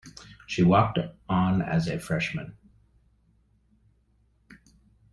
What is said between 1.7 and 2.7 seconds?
a freshman.